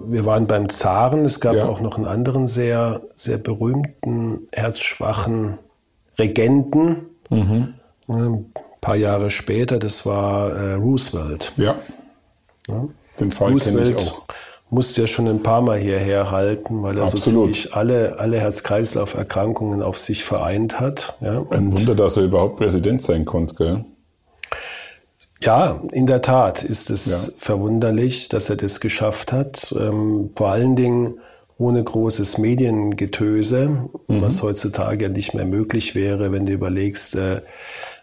[0.05, 1.68] wir waren beim Zaren, es gab ja.
[1.68, 5.59] auch noch einen anderen sehr, sehr berühmten, herzschwachen
[6.18, 7.07] Regenten.
[7.31, 7.75] Mhm.
[8.09, 11.53] Ein paar Jahre später, das war äh, Roosevelt.
[11.57, 11.77] Ja.
[12.66, 12.88] ja.
[13.20, 14.25] Den Fall Roosevelt ich auch.
[14.70, 17.25] musste ja schon ein paar Mal hierher halten, weil er Absolut.
[17.25, 21.14] so ziemlich alle, alle Herz-Kreislauf-Erkrankungen auf sich vereint hat.
[21.20, 21.44] Ja.
[21.51, 23.85] Ein Wunder, dass er überhaupt Präsident sein konnte, gell?
[25.42, 27.35] Ja, in der Tat ist es ja.
[27.38, 29.75] verwunderlich, dass er das geschafft hat.
[29.79, 31.20] Ähm, vor allen Dingen
[31.59, 34.22] ohne großes Mediengetöse, mhm.
[34.22, 37.40] was heutzutage ja nicht mehr möglich wäre, wenn du überlegst, äh,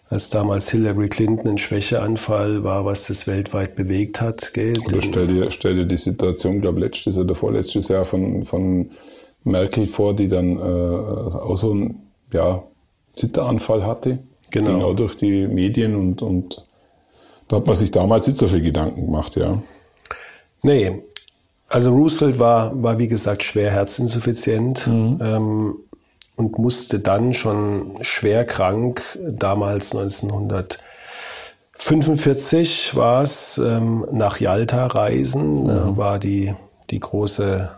[0.09, 4.53] als damals Hillary Clinton ein Schwächeanfall war, was das weltweit bewegt hat.
[4.53, 4.77] Gell?
[4.85, 8.91] Oder stell dir, stell dir die Situation, glaube letztes oder vorletztes Jahr von, von
[9.43, 12.63] Merkel vor, die dann äh, auch so einen ja,
[13.15, 14.19] Zitteranfall hatte.
[14.51, 14.67] Genau.
[14.67, 16.63] Ging auch durch die Medien und, und
[17.53, 19.61] da hat man sich damals nicht so viel Gedanken gemacht, ja.
[20.63, 21.03] Nee.
[21.69, 25.19] Also Roosevelt war, war wie gesagt, schwer herzinsuffizient mhm.
[25.21, 25.75] ähm,
[26.35, 35.63] und musste dann schon schwer krank, damals 1945 war es, ähm, nach Jalta reisen.
[35.63, 35.67] Mhm.
[35.67, 36.55] Da war die,
[36.89, 37.69] die große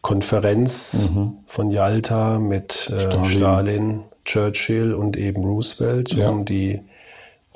[0.00, 1.34] Konferenz mhm.
[1.46, 3.24] von Yalta mit äh, Stalin.
[3.26, 4.04] Stalin.
[4.24, 6.30] Churchill und eben Roosevelt, ja.
[6.30, 6.80] um die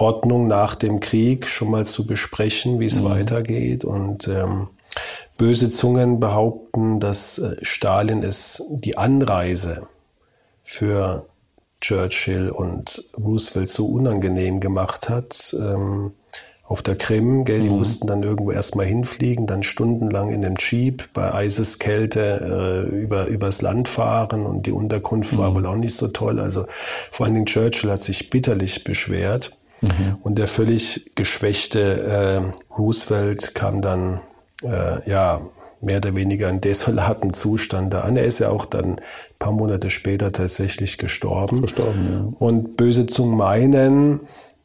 [0.00, 3.04] Ordnung nach dem Krieg schon mal zu besprechen, wie es mhm.
[3.04, 3.84] weitergeht.
[3.84, 4.68] Und ähm,
[5.36, 9.86] böse Zungen behaupten, dass äh, Stalin es die Anreise
[10.64, 11.26] für
[11.80, 15.54] Churchill und Roosevelt so unangenehm gemacht hat.
[15.58, 16.12] Ähm,
[16.64, 17.78] auf der Krim, gell, die mhm.
[17.78, 23.60] mussten dann irgendwo erstmal hinfliegen, dann stundenlang in einem Jeep bei Eiseskälte äh, über, übers
[23.60, 25.38] Land fahren und die Unterkunft mhm.
[25.38, 26.38] war wohl auch nicht so toll.
[26.38, 26.66] Also
[27.10, 30.16] vor allen Dingen Churchill hat sich bitterlich beschwert mhm.
[30.22, 34.20] und der völlig geschwächte äh, Roosevelt kam dann
[34.62, 35.40] äh, ja
[35.80, 38.16] mehr oder weniger in desolaten Zustand da an.
[38.16, 39.00] Er ist ja auch dann ein
[39.38, 41.58] paar Monate später tatsächlich gestorben.
[41.58, 42.36] Verstorben, ja.
[42.38, 44.20] Und böse Zungen meinen,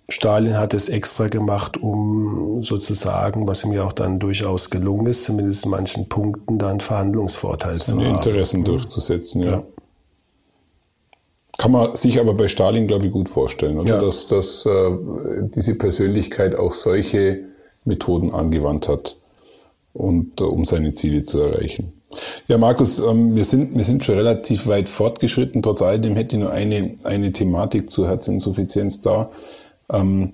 [0.08, 5.24] Stalin hat es extra gemacht, um sozusagen, was ihm ja auch dann durchaus gelungen ist,
[5.24, 8.16] zumindest in manchen Punkten dann Verhandlungsvorteil zu haben.
[8.16, 9.52] Interessen durchzusetzen, ja.
[9.52, 9.64] ja.
[11.58, 13.96] Kann man sich aber bei Stalin, glaube ich, gut vorstellen, oder?
[13.96, 14.02] Ja.
[14.02, 14.92] Dass, dass äh,
[15.56, 17.46] diese Persönlichkeit auch solche
[17.86, 19.16] Methoden angewandt hat,
[19.96, 21.94] und, äh, um seine Ziele zu erreichen.
[22.48, 25.64] Ja, Markus, ähm, wir, sind, wir sind schon relativ weit fortgeschritten.
[25.64, 29.32] Trotz alledem hätte ich nur eine, eine Thematik zur Herzinsuffizienz da.
[29.90, 30.34] Ähm,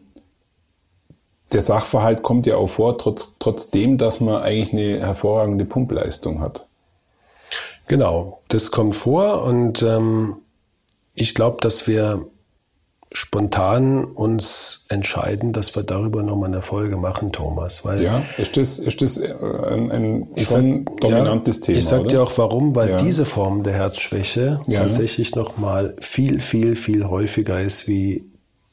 [1.51, 6.65] der Sachverhalt kommt ja auch vor, trotz, trotzdem, dass man eigentlich eine hervorragende Pumpleistung hat.
[7.87, 10.37] Genau, das kommt vor und ähm,
[11.13, 12.25] ich glaube, dass wir
[13.13, 17.83] spontan uns entscheiden, dass wir darüber nochmal eine Folge machen, Thomas.
[17.83, 21.77] Weil ja, ist das, ist das äh, ein, ein schon sag, dominantes ja, Thema?
[21.77, 22.97] Ich sage dir auch warum, weil ja.
[22.97, 24.79] diese Form der Herzschwäche ja.
[24.79, 28.23] tatsächlich nochmal viel, viel, viel häufiger ist wie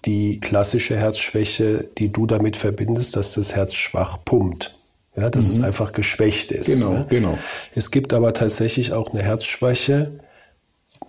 [0.05, 4.77] die klassische Herzschwäche, die du damit verbindest, dass das Herz schwach pumpt.
[5.17, 5.53] Ja, dass mhm.
[5.55, 6.67] es einfach geschwächt ist.
[6.67, 7.03] Genau, ja.
[7.03, 7.39] genau.
[7.75, 10.13] Es gibt aber tatsächlich auch eine Herzschwäche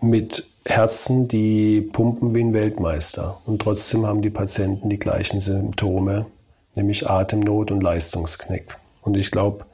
[0.01, 3.37] mit Herzen, die pumpen wie ein Weltmeister.
[3.45, 6.25] Und trotzdem haben die Patienten die gleichen Symptome,
[6.75, 8.75] nämlich Atemnot und Leistungsknick.
[9.03, 9.65] Und ich glaube.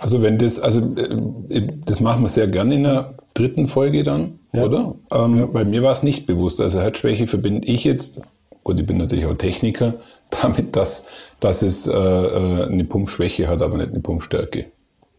[0.00, 4.38] Also wenn das, also äh, das machen wir sehr gerne in der dritten Folge dann,
[4.52, 4.64] ja.
[4.64, 4.94] oder?
[5.12, 5.46] Ähm, ja.
[5.46, 6.60] Bei mir war es nicht bewusst.
[6.60, 8.22] Also Herzschwäche verbinde ich jetzt
[8.64, 9.94] Gut, ich bin natürlich auch Techniker,
[10.42, 11.06] damit, dass,
[11.38, 14.64] dass es äh, äh, eine Pumpschwäche hat, aber nicht eine Pumpstärke.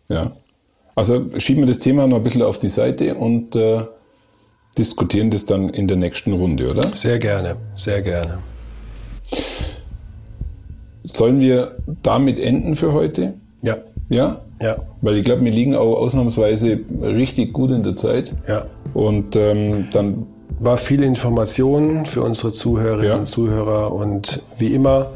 [0.10, 0.32] Ja.
[0.96, 3.84] Also schieben wir das Thema noch ein bisschen auf die Seite und äh,
[4.78, 6.96] diskutieren das dann in der nächsten Runde, oder?
[6.96, 8.40] Sehr gerne, sehr gerne.
[11.04, 13.36] Sollen wir damit enden für heute?
[13.62, 13.78] Ja.
[14.10, 14.42] Ja?
[14.62, 14.78] Ja.
[15.02, 18.32] Weil ich glaube, wir liegen auch ausnahmsweise richtig gut in der Zeit.
[18.48, 18.66] Ja.
[18.94, 20.28] Und ähm, dann
[20.60, 23.16] war viel Information für unsere Zuhörerinnen ja.
[23.18, 25.12] und Zuhörer und wie immer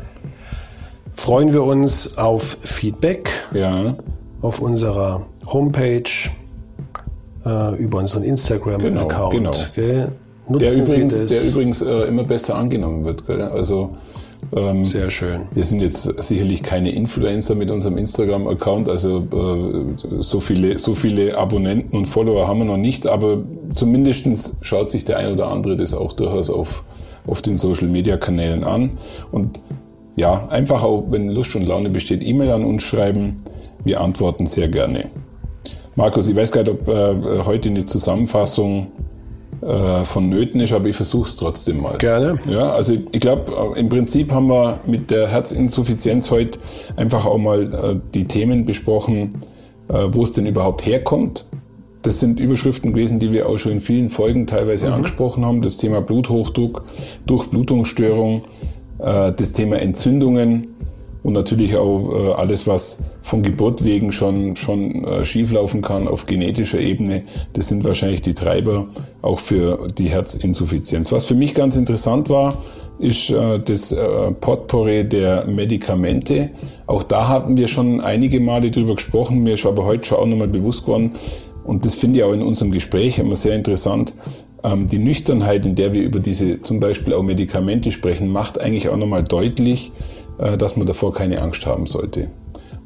[1.13, 3.95] freuen wir uns auf Feedback ja.
[4.41, 6.09] auf unserer Homepage,
[7.45, 9.33] äh, über unseren Instagram-Account.
[9.33, 10.11] Genau, genau.
[10.57, 13.27] Der übrigens, der übrigens äh, immer besser angenommen wird.
[13.27, 13.41] Gell?
[13.41, 13.95] Also
[14.55, 15.47] ähm, Sehr schön.
[15.53, 21.37] Wir sind jetzt sicherlich keine Influencer mit unserem Instagram-Account, also äh, so, viele, so viele
[21.37, 23.43] Abonnenten und Follower haben wir noch nicht, aber
[23.75, 26.83] zumindest schaut sich der ein oder andere das auch durchaus auf,
[27.27, 28.91] auf den Social-Media-Kanälen an.
[29.31, 29.59] Und
[30.15, 33.37] ja, einfach auch, wenn Lust und Laune besteht, E-Mail an uns schreiben.
[33.83, 35.05] Wir antworten sehr gerne.
[35.95, 38.87] Markus, ich weiß gar nicht, ob äh, heute eine Zusammenfassung
[39.61, 41.97] äh, vonnöten ist, aber ich versuche es trotzdem mal.
[41.97, 42.39] Gerne.
[42.49, 46.59] Ja, also ich glaube, äh, im Prinzip haben wir mit der Herzinsuffizienz heute
[46.95, 49.41] einfach auch mal äh, die Themen besprochen,
[49.89, 51.45] äh, wo es denn überhaupt herkommt.
[52.01, 54.93] Das sind Überschriften gewesen, die wir auch schon in vielen Folgen teilweise mhm.
[54.93, 55.61] angesprochen haben.
[55.61, 56.83] Das Thema Bluthochdruck,
[57.25, 58.43] Durchblutungsstörung,
[58.99, 60.67] äh, das Thema Entzündungen,
[61.23, 66.25] und natürlich auch äh, alles, was von Geburt wegen schon, schon äh, schieflaufen kann auf
[66.25, 68.87] genetischer Ebene, das sind wahrscheinlich die Treiber
[69.21, 71.11] auch für die Herzinsuffizienz.
[71.11, 72.57] Was für mich ganz interessant war,
[72.99, 73.95] ist äh, das
[74.41, 76.49] Potpourri der Medikamente.
[76.85, 80.25] Auch da hatten wir schon einige Male drüber gesprochen, mir ist aber heute schon auch
[80.25, 81.11] nochmal bewusst geworden,
[81.63, 84.15] und das finde ich auch in unserem Gespräch immer sehr interessant,
[84.63, 88.89] ähm, die Nüchternheit, in der wir über diese zum Beispiel auch Medikamente sprechen, macht eigentlich
[88.89, 89.91] auch nochmal deutlich,
[90.57, 92.29] dass man davor keine Angst haben sollte.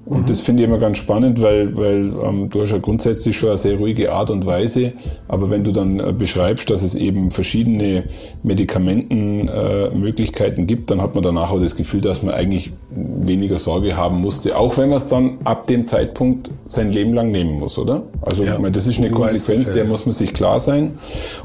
[0.05, 0.25] Und mhm.
[0.25, 3.57] das finde ich immer ganz spannend, weil, weil ähm, du hast ja grundsätzlich schon eine
[3.57, 4.91] sehr ruhige Art und Weise,
[5.29, 8.03] aber wenn du dann äh, beschreibst, dass es eben verschiedene
[8.43, 13.95] Medikamentenmöglichkeiten äh, gibt, dann hat man danach auch das Gefühl, dass man eigentlich weniger Sorge
[13.95, 17.77] haben musste, auch wenn man es dann ab dem Zeitpunkt sein Leben lang nehmen muss,
[17.77, 18.03] oder?
[18.21, 20.97] Also ja, ich meine, das ist eine Konsequenz, der muss man sich klar sein.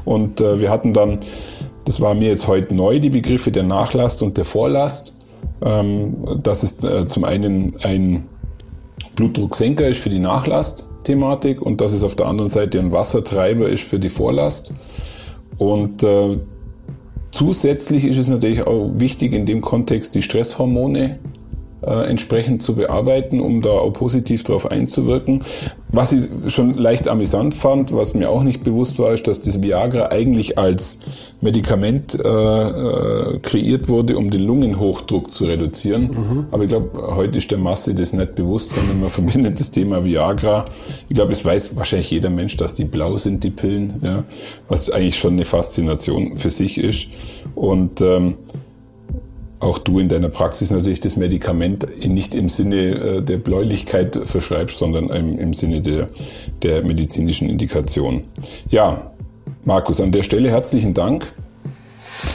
[0.03, 1.19] Und äh, wir hatten dann,
[1.85, 5.13] das war mir jetzt heute neu, die Begriffe der Nachlast und der Vorlast.
[5.61, 8.27] Ähm, das ist äh, zum einen ein
[9.15, 13.67] Blutdrucksenker ist für die Nachlast, Thematik und dass es auf der anderen Seite ein Wassertreiber
[13.67, 14.73] ist für die Vorlast.
[15.57, 16.37] Und äh,
[17.31, 21.19] zusätzlich ist es natürlich auch wichtig in dem Kontext die Stresshormone
[21.81, 25.43] äh, entsprechend zu bearbeiten, um da auch positiv darauf einzuwirken.
[25.91, 29.61] Was ich schon leicht amüsant fand, was mir auch nicht bewusst war, ist, dass das
[29.61, 30.99] Viagra eigentlich als
[31.41, 36.03] Medikament äh, äh, kreiert wurde, um den Lungenhochdruck zu reduzieren.
[36.03, 36.45] Mhm.
[36.51, 40.03] Aber ich glaube, heute ist der Masse das nicht bewusst, sondern man verbindet das Thema
[40.03, 40.65] Viagra.
[41.07, 44.23] Ich glaube, es weiß wahrscheinlich jeder Mensch, dass die blau sind, die Pillen, ja,
[44.67, 47.07] was eigentlich schon eine Faszination für sich ist.
[47.55, 48.35] Und ähm,
[49.59, 54.77] auch du in deiner Praxis natürlich das Medikament nicht im Sinne äh, der Bläulichkeit verschreibst,
[54.77, 56.07] sondern im, Sinne der,
[56.61, 58.23] der medizinischen Indikation.
[58.69, 59.11] Ja,
[59.65, 61.31] Markus, an der Stelle herzlichen Dank.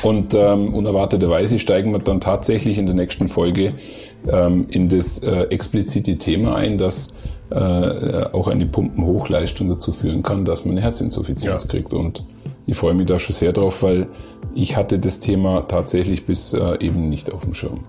[0.03, 3.75] Und ähm, unerwarteterweise steigen wir dann tatsächlich in der nächsten Folge
[4.31, 7.13] ähm, in das äh, explizite Thema ein, dass
[7.51, 11.69] äh, auch eine Pumpenhochleistung dazu führen kann, dass man eine Herzinsuffizienz ja.
[11.69, 11.93] kriegt.
[11.93, 12.25] Und
[12.67, 14.09] ich freue mich da schon sehr drauf, weil
[14.55, 17.81] ich hatte das Thema tatsächlich bis äh, eben nicht auf dem Schirm.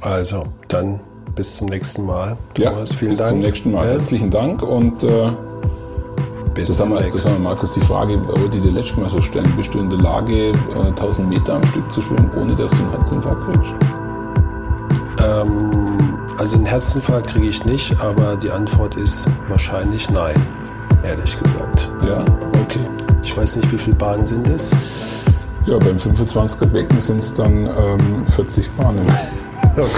[0.00, 1.00] Also, dann
[1.34, 2.36] bis zum nächsten Mal.
[2.54, 3.30] Thomas, ja, vielen bis Dank.
[3.30, 3.84] zum nächsten Mal.
[3.84, 3.90] Ja.
[3.92, 5.30] Herzlichen Dank und äh,
[6.54, 9.08] bis das, haben wir, das haben wir, Markus, die Frage wollte ich dir letztes Mal
[9.08, 9.52] so stellen.
[9.56, 12.78] Bist du in der Lage, äh, 1000 Meter am Stück zu schwimmen, ohne dass du
[12.78, 13.74] einen Herzinfarkt kriegst?
[15.22, 20.34] Ähm, also einen Herzinfarkt kriege ich nicht, aber die Antwort ist wahrscheinlich nein,
[21.04, 21.88] ehrlich gesagt.
[22.04, 22.24] Ja,
[22.70, 22.86] okay.
[23.22, 24.74] Ich weiß nicht, wie viele Bahnen sind es?
[25.66, 29.06] Ja, beim 25er Becken sind es dann ähm, 40 Bahnen.
[29.76, 29.88] okay.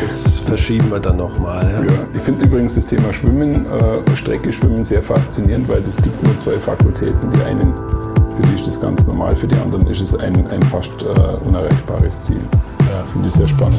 [0.00, 1.64] Das verschieben wir dann nochmal.
[1.64, 1.92] Ja?
[1.92, 6.22] ja, ich finde übrigens das Thema Schwimmen, äh, Strecke Schwimmen sehr faszinierend, weil es gibt
[6.22, 7.30] nur zwei Fakultäten.
[7.30, 7.72] Die einen,
[8.36, 11.46] für die ist das ganz normal, für die anderen ist es ein, ein fast äh,
[11.46, 12.40] unerreichbares Ziel.
[12.80, 13.04] Ja.
[13.12, 13.78] Finde ich sehr spannend.